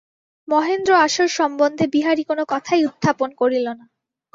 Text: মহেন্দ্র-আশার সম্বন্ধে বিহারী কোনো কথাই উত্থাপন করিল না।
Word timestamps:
মহেন্দ্র-আশার 0.47 1.29
সম্বন্ধে 1.37 1.85
বিহারী 1.93 2.23
কোনো 2.23 2.43
কথাই 2.49 2.81
উত্থাপন 2.85 3.29
করিল 3.41 3.65
না। 3.71 3.85